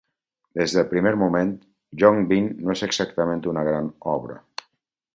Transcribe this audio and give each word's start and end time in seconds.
Des 0.59 0.71
del 0.77 0.87
primer 0.93 1.11
moment, 1.25 1.51
Young-bin 2.05 2.51
no 2.65 2.75
és 2.77 2.85
exactament 2.91 3.47
una 3.55 3.67
gran 3.71 3.97
obra. 4.19 4.43